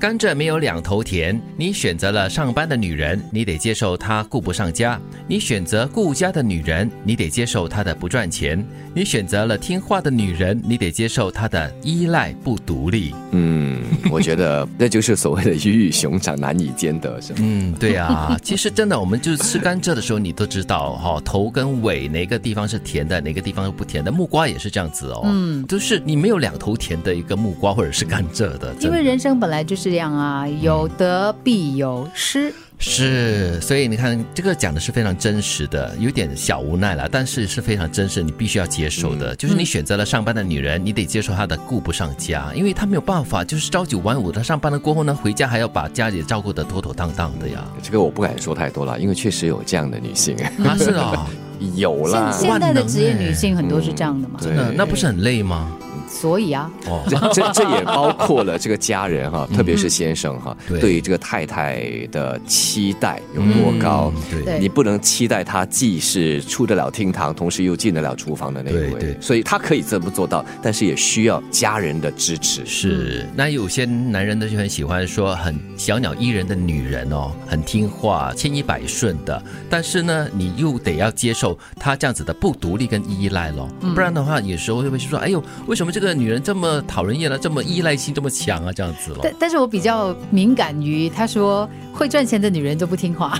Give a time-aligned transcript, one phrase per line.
[0.00, 13.14] 甘蔗没有两头甜，你选择了上班的女人，你得接受她顾不上家；你选择顾家的女人，你得接受她的不赚钱；你选择了听话的女人，你得接受她的依赖不独立。
[13.32, 13.78] 嗯，
[14.10, 17.40] 我觉得 那就是所谓的鱼与熊掌难以兼得，是吗？
[17.42, 24.10] 嗯，对啊，其实真的，我们就是吃甘蔗的时候，你都知道哈、头跟尾哪个地方是甜的，哪个地方是不甜的。
[24.10, 32.52] 木瓜也是这样子哦，嗯，就是你没有两头甜的一个木瓜或者是甘蔗的，的因为人生本来就是这样啊，有得必有失。
[32.78, 39.34] 是，所以你看，这个讲的是非常真实的，有点小无奈了，但是是非常真实，你必须要接受的。
[39.36, 47.62] 就是你选择了上班的女人，你得接受她的顾不上家，因为她没有办法，就是朝九晚五，她上班了过后呢，回家还要把家里照顾得妥妥当当的呀。
[47.82, 50.34] 这个我不敢说太多了，因为确实有这样的女性，
[50.64, 51.26] 啊，是啊，
[51.76, 52.48] 有啦现。
[52.48, 55.70] 现代的职业女性很多是这样的嘛，真的那不是很累吗？
[56.08, 60.80] 所以啊，哦，这这这也包括了这个家人哈，特别是先生哈，对。
[60.80, 64.12] 对于这个太太的期待有多高？
[64.16, 64.42] 嗯对。
[64.42, 64.58] 对。
[64.58, 69.20] 你不能期待他既是出得了厅堂，同时又进得了厨房的那一位，对对。
[69.20, 72.66] 所以他可以这么做到，但是也需要家人的支持。
[72.66, 89.18] 是，那有些男人呢就很喜欢说很小鸟依人的女人哦，很听话、千依百顺的，但是呢，你又得要接受他这样子的不独立跟依赖咯，不然的话，有时候会被说，哎呦，为什么这个女人这么讨人厌了，这么依赖性这么强啊，这样子了。
[89.22, 93.38] 但但是我比较敏感于他说会赚钱的女人都不听话，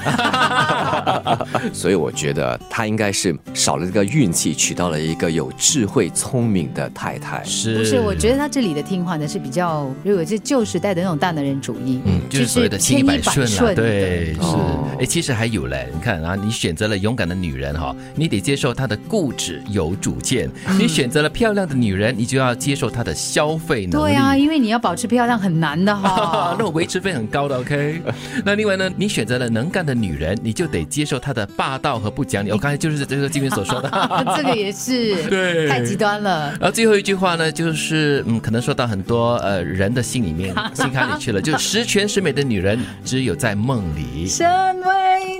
[1.73, 7.43] 所以我觉得他应该是少了这个运气，娶到了一个有智慧、聪明的太太。
[7.45, 8.01] 是不是？
[8.01, 14.89] 我觉得他这里的听话呢是比较，如果是旧时代的那种大男人主义，嗯，就是所谓的千依百顺对，是哦。
[14.99, 24.05] 哎，其实还有嘞，你看啊，你选择了勇敢的女人哈，你得接受她的固执有主见；你选择了漂亮的女人，你就要接受她的消费能力。
[24.05, 26.55] 对啊，因为你要保持漂亮很难的哈。
[26.59, 28.01] 那种维持费很高的，OK。
[28.45, 32.53] 那另外呢，你选择了能干的女人，你就得接受她的霸道和不讲理。
[32.53, 33.91] 我刚才就是这个金云所说的。
[34.37, 36.51] 这个也是，对太极端了。
[36.61, 41.41] 然后最后一句话呢，就是嗯，可能说到很多呃人的心里面、心坎里去了。
[41.41, 44.29] 就十全十美的女人，只有在梦里。
[44.29, 44.47] 身
[44.83, 45.40] 为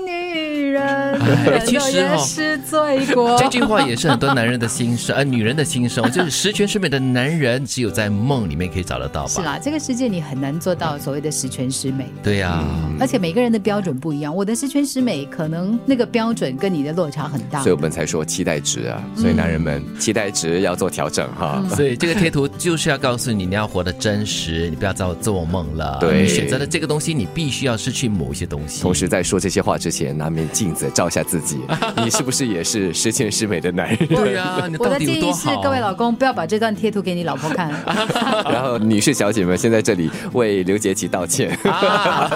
[0.81, 1.21] 人，
[1.53, 3.37] 哎其实是罪过。
[3.37, 9.29] 这句话也是很多男人的心声，呃，女人的心声， 就是十全十美的男人，只有在梦里面可以找得到吧？
[9.29, 12.07] 是啦，这个世界你很难做到所谓的十全十美。
[12.23, 12.63] 对呀、
[12.99, 17.75] 而且每个人的标准不一样，我的十全十美可能那个标准跟你的落差很大所以。
[17.75, 21.63] 我们才说期待值啊，所以男人们期待值要做调整哈。
[21.75, 25.97] 所以这个贴图就是要告诉你，你要活得真实，你不要再做梦了。
[25.99, 28.81] 对你选择了这个东西，你必须要失去某一些东西。
[28.81, 31.59] 同时在说这些话之前，拿面镜子照一下自己，
[32.01, 34.07] 你是不是也是十全十美的男人？
[34.07, 37.69] 对呀、你我到底的建议是各位老公不要把这段贴图给你老婆看。
[38.49, 41.57] 然后女士小姐们先在这里为刘杰奇道歉。
[41.67, 42.31] 啊，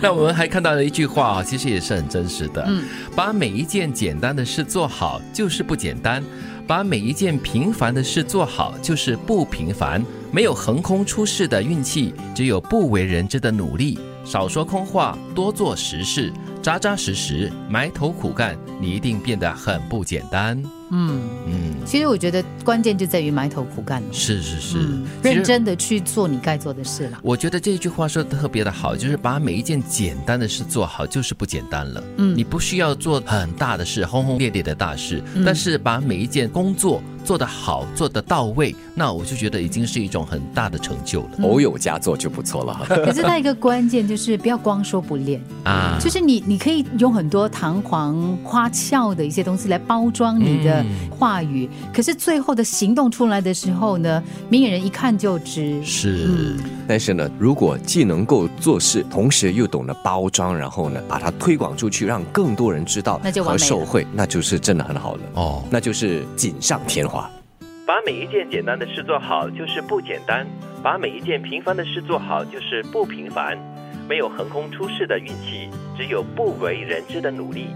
[0.00, 2.64] 那我们还看到了一句话啊，其实也是很真实的。
[2.68, 2.84] 嗯，
[3.16, 6.22] 把每一件简单的事做好就是不简单，
[6.68, 10.04] 把每一件平凡的事做好就是不平凡。
[10.30, 13.98] 没有横空出世的运气，只有不为人知的努力。
[14.24, 16.32] 少说空话，多做实事，
[16.62, 20.62] 扎扎实实，埋头苦干，你一定变得很不简单。
[20.94, 27.18] 嗯，嗯，其实我觉得关键就在于埋头苦干了，是是是，嗯，认真的去做你该做的事了。
[27.22, 32.04] 我觉得这句话说的特别的好，就是把每一件简单的事做好，就是不简单了。
[32.18, 42.84] 嗯你不需要做很大的事，轰轰烈烈的大事，但是把每一件工作做得好，做得到位，那我就觉得已经是一种很大的成就了偶有佳作就不错了。
[42.88, 45.98] 可是那一个关键就是不要光说不练，啊。
[46.00, 55.82] 就是你你可以用很多堂皇花俏的一些东西来包装你的话语，可是最后的行动出来的时候呢，明眼人一看就知。
[55.84, 56.56] 是。
[56.88, 65.20] 但是呢，如果既能够做事，同时又懂得包装，然后呢把它推广出去，让更多人知道和那就完美了受惠，那就是真的很好了。
[65.34, 67.11] 哦，那就是锦上添花。
[67.92, 70.46] 把每一件简单的事做好，就是不简单；
[70.82, 73.54] 把每一件平凡的事做好，就是不平凡。
[74.08, 77.66] 没有横空出世的运气，只有不为人知的努力。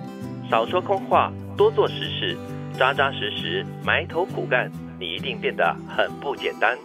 [0.50, 2.34] 少说空话，多做实事，
[2.78, 6.78] 扎扎实实，埋头苦干，你一定变得很不简单。